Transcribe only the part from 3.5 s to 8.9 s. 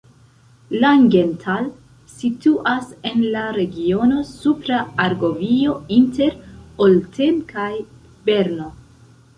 regiono Supra Argovio inter Olten kaj Berno.